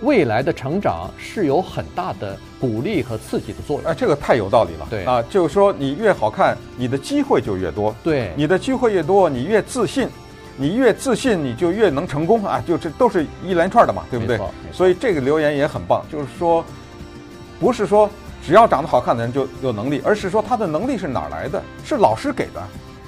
[0.04, 3.90] 未来的成长是有很大的鼓励和刺激的作用。
[3.90, 4.88] 哎，这个太有道理了。
[4.90, 7.96] 对啊，就是说你越好看，你的机会就越多。
[8.04, 10.08] 对，你的机会越多，你越自信，
[10.58, 12.62] 你越自信，你就越能成功啊！
[12.68, 14.40] 就这都是一连串的嘛，对不对？
[14.74, 16.64] 所以这个留言也很棒，就是说，
[17.60, 18.10] 不是说
[18.46, 21.62] 只要长得好看的人就有能力，而是说他的能力是哪儿来的？
[21.86, 22.62] 是老师给的，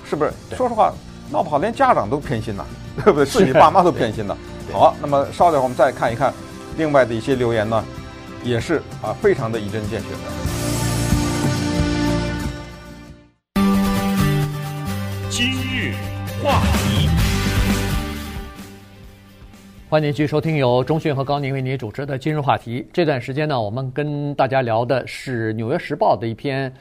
[0.09, 0.31] 是不是？
[0.55, 0.93] 说实话，
[1.29, 2.65] 闹不好连家长都偏心呐，
[3.03, 3.25] 对不对？
[3.25, 4.35] 自己爸妈都偏心呐。
[4.71, 6.33] 好，那么稍等，我们再看一看。
[6.77, 7.83] 另外的一些留言呢，
[8.43, 10.17] 也是啊，非常的一针见血的。
[15.29, 15.93] 今日
[16.43, 17.07] 话题，
[19.87, 22.87] 欢迎继续收听由中讯和高宁为您主持的今日话题。
[22.91, 26.73] 这段时间呢，我们跟大家聊的是《纽约时报》的一篇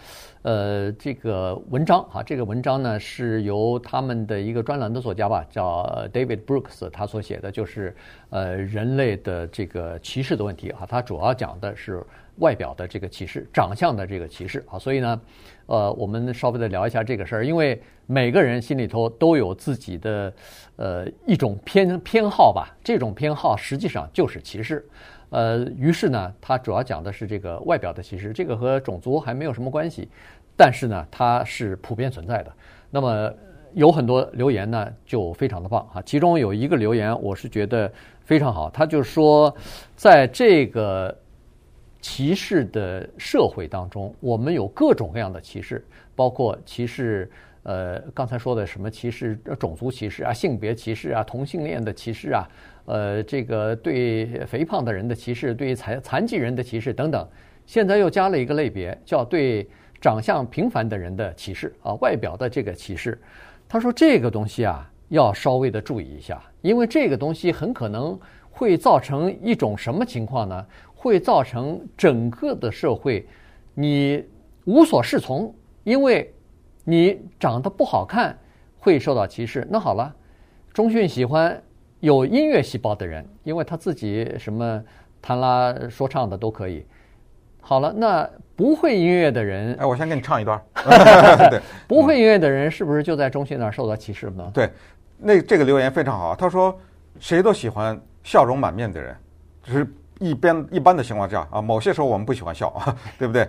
[0.43, 7.95] 呃，这个文章啊，这个文章呢是由他们的一个专栏的作家吧，叫 David Brooks，他所写的就是
[8.31, 10.87] 呃人类的这个歧视的问题啊。
[10.89, 12.03] 他主要讲的是
[12.39, 14.79] 外表的这个歧视，长相的这个歧视啊。
[14.79, 15.21] 所以呢，
[15.67, 20.33] 呃，我们稍微的聊一下这个事儿，因为每个人心里头都有自己的
[20.77, 24.89] 呃一种偏偏好吧，这种偏好实际上就是歧视。
[25.31, 30.09] 呃，于是呢，他主要讲的是这个外表的歧视，这个和种族还没有什么关系，
[30.57, 32.53] 但是呢，它是普遍存在的。
[32.91, 33.33] 那么
[33.75, 36.03] 有很多留言呢，就非常的棒啊。
[36.03, 37.91] 其中有一个留言，我是觉得
[38.25, 39.55] 非常好，他就说，
[39.95, 41.17] 在这个
[42.01, 47.31] 歧视的社会当中，我们有各种各样的歧视，包括歧视。
[47.63, 52.49] 呃，刚才说的什么歧视、种族歧视啊、性别歧视啊、同性恋的歧视啊，
[52.85, 57.29] 呃，这个对肥胖的人的歧视、对残残疾人的歧视等等，
[57.67, 59.69] 现在又加了一个类别，叫对
[60.01, 63.21] 长相平凡的人的歧视啊，外表的这个歧视。
[63.69, 68.19] 他说这个东西啊，要稍微的注意一下，因为这个东西很可能
[68.51, 70.67] 会造成一种什么情况呢？
[70.95, 73.27] 会造成整个的社会
[73.75, 74.25] 你
[74.65, 76.33] 无所适从，因为。
[76.83, 78.37] 你长得不好看
[78.79, 79.69] 会受到歧视。
[79.71, 80.13] 那好了，
[80.73, 81.63] 中迅喜欢
[82.01, 84.83] 有音乐细胞的人，因为他自己什么
[85.21, 86.85] 弹拉说唱的都可以。
[87.61, 90.61] 好了，那不会音乐的人，哎，我先给你唱一段。
[91.51, 94.51] 对， 不会音乐的人是不是就在中迅那儿受到歧视呢？
[94.53, 94.71] 对，
[95.19, 96.35] 那这个留言非常好。
[96.35, 96.77] 他说，
[97.19, 99.15] 谁都喜欢笑容满面的人，
[99.63, 99.87] 只是
[100.19, 102.75] 一边一般的情况下啊，某些时候我们不喜欢笑，
[103.19, 103.47] 对不对？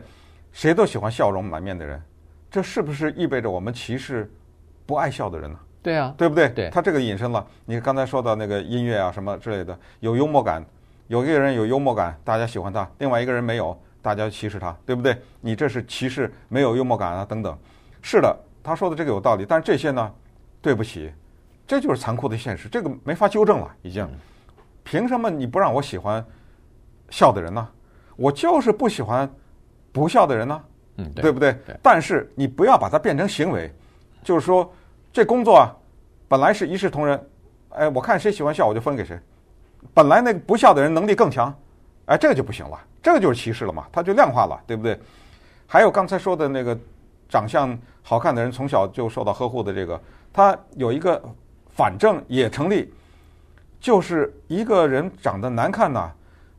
[0.52, 2.02] 谁都喜欢笑容满面的人。
[2.50, 4.30] 这是不是意味着我们歧视
[4.86, 5.58] 不爱笑的人呢？
[5.84, 6.50] 对啊，对不对？
[6.50, 7.46] 对，他这个引申了。
[7.66, 10.64] 你刚才说到那个音乐啊什么之类的，有幽默感，
[11.08, 15.18] 有一个人有幽默感，大家喜欢他；另外一个人没有，大家歧视他，对不对？
[15.40, 17.58] 你这是歧视没有幽默感啊等等。
[18.02, 20.12] 是的，他说的这个有道理，但是这些呢，
[20.62, 21.12] 对不起，
[21.66, 24.08] 这就是残酷的现实，这个没法纠正了，已经。
[24.84, 26.26] 凭什么你不让我喜欢
[27.10, 27.68] 笑的人呢？
[28.16, 29.32] 我就是不喜欢
[29.92, 30.64] 不笑的人呢？
[30.98, 31.54] 嗯，对，对不对？
[31.66, 31.76] 对。
[31.82, 33.72] 但是你不要把它变成行为，
[34.24, 34.72] 就是说，
[35.14, 35.76] 这工作啊，
[36.28, 37.28] 本来是一视同仁，
[37.70, 39.20] 哎，我看谁喜欢笑，我就分给谁。
[39.94, 41.54] 本来那个不笑的人能力更强，
[42.06, 44.98] 哎，这个就不行了，这个就是歧视了嘛，它就量化了，对不对？
[45.68, 46.78] 还有刚才说的那个
[47.28, 50.00] 长相好看的人从小就受到呵护的这个，
[50.32, 51.22] 他有一个
[51.70, 52.94] 反证也成立，
[53.80, 56.10] 就是一个人长得难看呐。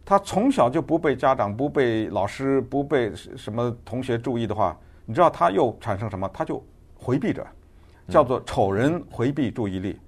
[0.04, 6.28] 他从小就不被家长、不被老师、不被什么同学注意的话，你知道他又产生什么？
[6.34, 6.62] 他就
[6.98, 7.46] 回避着，
[8.08, 9.98] 叫做丑人回避注意力，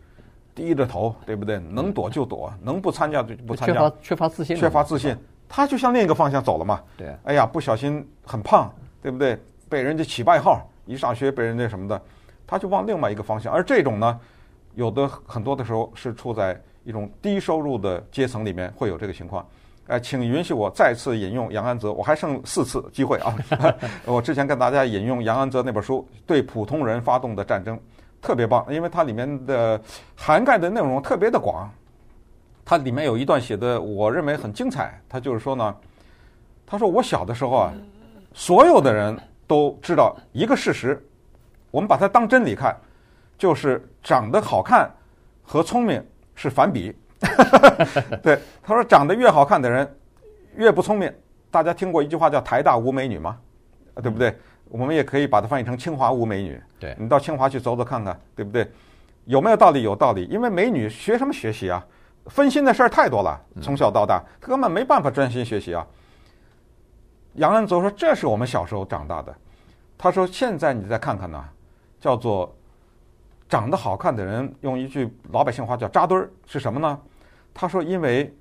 [0.54, 1.58] 低着头，对不对？
[1.58, 3.74] 能躲就躲，能不参加就不参加。
[3.74, 5.16] 缺乏缺乏自信，缺乏自信，
[5.48, 6.80] 他就向另一个方向走了嘛。
[6.96, 7.14] 对。
[7.24, 9.38] 哎呀，不小心很胖，对不对？
[9.68, 12.00] 被人家起外号，一上学被人家什么的，
[12.46, 13.52] 他就往另外一个方向。
[13.52, 14.20] 而这种呢，
[14.74, 19.44] 有的很多的时候是处在一种低收入的阶层里面，会有这个情况。
[19.86, 23.36] 哎，请允许我再次引用杨安泽，我还剩四次机会啊！
[24.06, 27.76] 我之前跟大家引用杨安泽那本书《对普通人发动的战争》，
[28.22, 29.78] 特别棒，因为它里面的
[30.16, 31.70] 涵盖的内容特别的广。
[32.64, 34.98] 它里面有一段写的，我认为很精彩。
[35.06, 35.76] 他就是说呢，
[36.64, 37.72] 他说我小的时候啊，
[38.32, 39.14] 所有的人
[39.46, 40.98] 都知道一个事实，
[41.70, 42.74] 我们把它当真理看，
[43.36, 44.90] 就是长得好看
[45.42, 46.02] 和聪明
[46.34, 46.90] 是反比。
[48.22, 49.96] 对，他说长得越好看的人
[50.56, 51.12] 越不聪明。
[51.50, 53.38] 大家听过一句话叫“台大无美女”吗？
[54.02, 54.36] 对不对？
[54.68, 56.60] 我们也可以把它翻译成“清华无美女”。
[56.80, 58.68] 对，你到清华去走走看看，对不对？
[59.24, 59.82] 有没有道理？
[59.82, 60.24] 有道理。
[60.24, 61.84] 因为美女学什么学习啊？
[62.26, 65.86] 分心的事儿太多了，从小到大，他根本没办法专心学习啊。
[67.34, 69.34] 杨安泽说：“这是我们小时候长大的。”
[69.96, 71.44] 他说：“现在你再看看呢，
[72.00, 72.52] 叫做
[73.48, 76.98] 长得好看的人，用一句老百姓话叫扎堆儿，是什么呢？”
[77.54, 78.34] 他说：“因为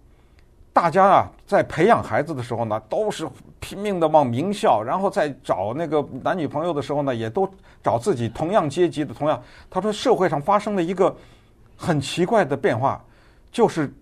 [0.74, 7.48] 大家啊，在培养孩子的时候呢，都是拼命的往名校，然后在找那个男女朋友的时候呢，也都
[7.84, 9.14] 找自己同样阶级的。
[9.14, 11.16] 同样，他说社会上发生了一个
[11.78, 13.00] 很奇怪的变化，
[13.52, 13.94] 就是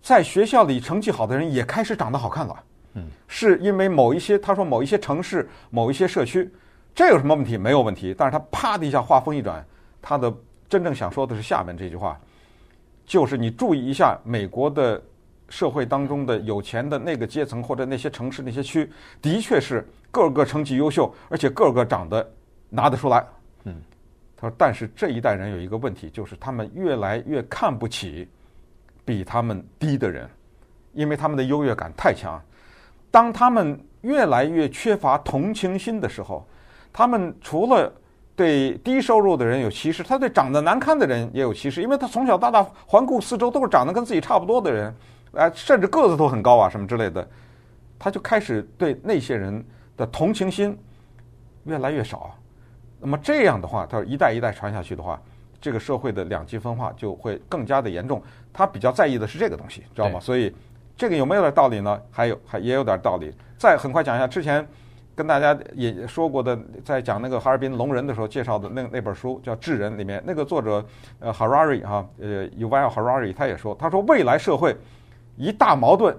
[0.00, 2.56] 在学校里成绩好的人也开始长得好看了。
[2.94, 6.48] 嗯，是因为某一些，他说某一些城市、某一些社区，
[6.94, 7.58] 这有什么问题？
[7.58, 8.14] 没有问题。
[8.16, 9.66] 但是他啪的一下话锋一转，
[10.00, 10.32] 他的
[10.68, 12.16] 真正想说的是下面这句话。”
[13.10, 15.02] 就是你注意一下，美国的
[15.48, 18.88] 社会当中的有钱的那个阶层，或者那些城市那些区，
[19.20, 22.24] 的确是个个成绩优秀，而且个个长得
[22.68, 23.26] 拿得出来。
[23.64, 23.82] 嗯，
[24.36, 28.28] 他说，但是这一代人有一个问题，就是他们越来越看不起
[29.04, 30.30] 比他们低的人，
[30.92, 32.40] 因为他们的优越感太强。
[33.10, 36.46] 当他们越来越缺乏同情心的时候，
[36.92, 37.92] 他们除了
[38.40, 44.94] 对低收入的人有歧视，他对长得难看的人也有歧视，因为他从小到大环顾四周都是长得跟自己差不多的人，
[45.34, 47.28] 哎，甚至个子都很高啊，什么之类的，
[47.98, 49.62] 他就开始对那些人
[49.94, 50.74] 的同情心
[51.64, 52.34] 越来越少。
[52.98, 55.20] 那么这样的话，他一代一代传下去的话，
[55.60, 58.22] 这个社会的两极分化就会更加的严重。
[58.54, 60.18] 他比较在意的是这个东西，知道吗？
[60.18, 60.50] 所以
[60.96, 62.00] 这个有没有点道理呢？
[62.10, 63.30] 还有还也有点道理。
[63.58, 64.66] 再很快讲一下之前
[65.20, 70.82] 跟大家也说过的，在讲那个哈尔滨龙人的时候介绍的那那本书叫《智人》里面，那个作者
[71.18, 74.74] 呃 Harari 哈呃 Yuval Harari 他也说，他说未来社会
[75.36, 76.16] 一大矛盾，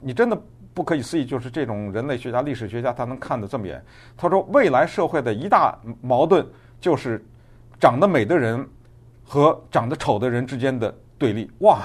[0.00, 0.36] 你真的
[0.74, 3.80] 不可以思议，就是这种人类学家、历史学家他能看得这么远。
[4.16, 6.44] 他说未来社会的一大矛盾
[6.80, 7.24] 就是
[7.78, 8.68] 长得美的人
[9.22, 11.48] 和长得丑的人之间的对立。
[11.60, 11.82] 哇，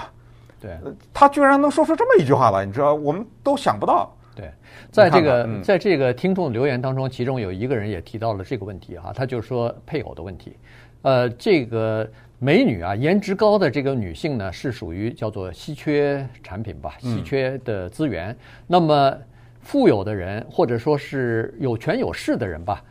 [0.60, 0.80] 对，
[1.14, 4.12] 他居然能说出这么一句话来，你知道，我们都想不到。
[4.40, 4.50] 对，
[4.90, 10.56] 在这个在这个听众留言当中，其中有一个人也提到了这个问题哈，他就说配偶的问题。
[11.02, 12.10] 呃，这个
[12.40, 18.30] 美女啊，颜值高的这个女性呢，是属于叫做稀缺产品吧，稀缺的资源。
[18.30, 19.18] 嗯、那么
[19.60, 22.82] 富有的人或者说是有权有势的人吧，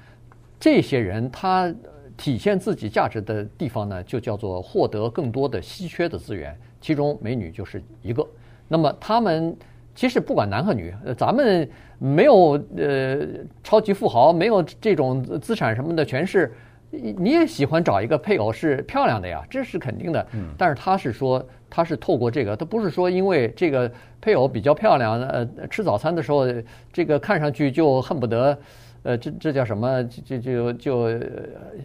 [0.60, 1.74] 这些人他
[2.16, 8.26] 体现自己价值的地方呢，就叫做获得更多的稀缺的资源，其中美女就是一个。
[8.68, 9.56] 那么他们。
[9.98, 11.68] 其实不管男和女，呃，咱们
[11.98, 13.18] 没有呃
[13.64, 16.54] 超级富豪，没有这种资产什么的全是，
[16.88, 20.24] 你也喜欢找一个配偶是漂亮的呀，这是肯定的。
[20.34, 20.54] 嗯。
[20.56, 23.90] 但是他是说，他是透过这个，他不是说因为这个
[24.20, 26.46] 配偶比较漂亮，呃，吃早餐的时候
[26.92, 28.56] 这个看上去就恨不得，
[29.02, 30.04] 呃，这这叫什么？
[30.04, 31.08] 就就就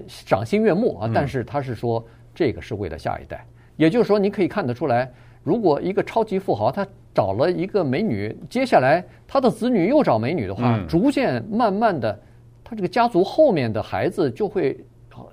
[0.07, 1.09] 赏心悦目啊。
[1.11, 2.05] 但是他是说，
[2.35, 3.43] 这个是为了下一代，
[3.75, 5.11] 也就是说，你可以看得出来，
[5.41, 6.85] 如果一个超级富豪他。
[7.13, 12.19] 找了一个美女，接下来他的子女又找美女的话，嗯、逐渐慢慢的，
[12.63, 14.75] 他这个家族后面的孩子就会，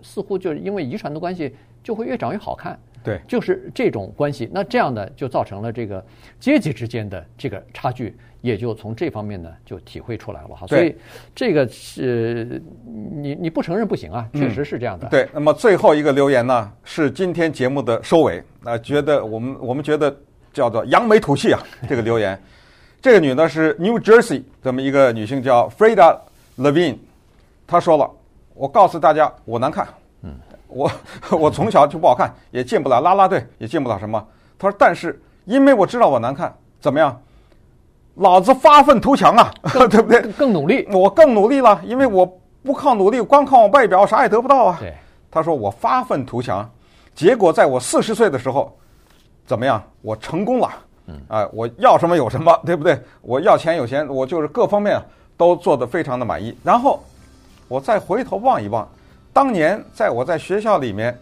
[0.03, 2.78] 似乎就是因为遗传的关系，就会越长越好看。
[3.03, 4.47] 对，就是这种关系。
[4.53, 6.05] 那这样呢就造成了这个
[6.39, 10.66] 阶级之间的这个差距，也就从这方面呢就体会出来了哈。
[10.66, 10.95] 所以
[11.35, 12.62] 这个是
[13.22, 15.07] 你你不承认不行啊，确实是这样的。
[15.07, 18.43] 嗯、对，那么最后一个留言呢，是今天节目的收尾。
[18.62, 20.14] 那觉得我们我们觉得。
[20.53, 21.61] 叫做扬眉吐气啊！
[21.88, 22.40] 这个留言，
[23.01, 26.16] 这个女的是 New Jersey 这么一个女性，叫 Freda
[26.59, 26.98] Levine。
[27.66, 28.11] 她说了
[28.55, 29.86] ：“我告诉大家，我难看，
[30.22, 30.34] 嗯，
[30.66, 30.90] 我
[31.30, 34.26] 我从小就不好看，也进不了啦啦队，也进不了什么。”
[34.59, 37.20] 她说：“但是因为我知道我难看，怎么样？
[38.16, 39.53] 老子发愤图强啊，
[39.88, 40.20] 对不对？
[40.32, 42.26] 更努力，我更努力了，因为我
[42.64, 44.92] 不靠努力，光靠我外表啥也得不到啊。”对，
[45.30, 46.68] 她说：“我发愤图强，
[47.14, 48.76] 结果在我四十岁的时候。”
[49.51, 49.82] 怎么样？
[50.01, 50.70] 我成功了，
[51.09, 52.96] 嗯，啊，我要什么有什么， 对不对？
[53.20, 55.03] 我要钱有钱，我就是各方面
[55.36, 56.57] 都做得非常的满意。
[56.62, 57.03] 然后
[57.66, 58.88] 我再回头望一望，
[59.32, 61.18] 当年在我在学校里面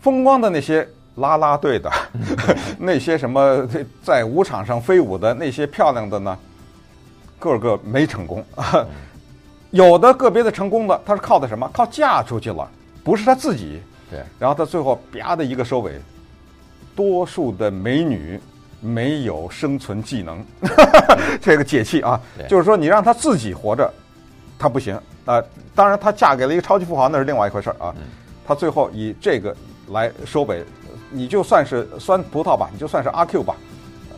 [0.00, 0.86] 风光的那些
[1.16, 1.90] 啦啦队的，
[2.78, 3.68] 那些什么
[4.04, 6.38] 在舞场上飞舞的那些漂亮的呢，
[7.40, 8.44] 个个没成功。
[9.72, 11.68] 有的个别的成功的，他是靠的什么？
[11.72, 12.70] 靠嫁出去了，
[13.02, 13.82] 不是他自己。
[14.08, 16.00] 对，然后他最后啪的一个收尾。
[16.94, 18.38] 多数的美女
[18.80, 20.44] 没有生存技能，
[21.40, 22.20] 这个解气啊！
[22.48, 23.88] 就是说，你让她自己活着，
[24.58, 25.42] 她不行啊。
[25.74, 27.94] 当然，她嫁给了一个超级富豪，那是另外一回事儿啊。
[28.44, 29.54] 她最后以这个
[29.92, 30.64] 来收尾，
[31.10, 33.56] 你就算是酸葡萄吧，你就算是阿 Q 吧，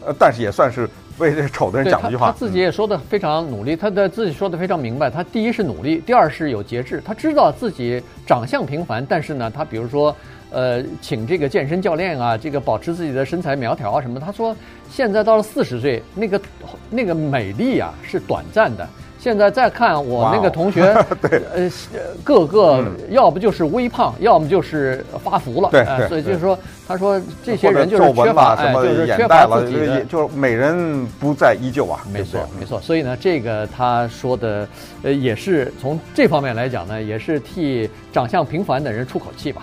[0.06, 2.26] 呃，但是也算是为这丑的人讲一句话。
[2.26, 5.10] 他自己也说的非常努力，他的自己说的非常明白。
[5.10, 7.02] 他第一是努力，第二是有节制。
[7.04, 10.16] 他知道自己长相平凡，但是呢，他比如说。
[10.54, 14.20] 呃，请这个健身教练啊，这个保持自己的身材苗条啊什么。
[14.20, 14.56] 他说，
[14.88, 16.40] 现在到了四十岁，那个
[16.88, 18.88] 那个美丽啊是短暂的。
[19.18, 21.70] 现在再看我那个同学， 对，呃，
[22.22, 25.70] 个个要不就是微胖，要么就是发福了。
[25.70, 32.04] 对，所以就是说，他说这些人就是缺乏，哎，就是缺乏自己的，就是美人不再依旧啊。
[32.12, 32.78] 没错，没错。
[32.82, 34.68] 所以呢，这个他说的，
[35.02, 39.62] 呃，也是从这方面来讲呢，也是替长相平凡的人出口气吧。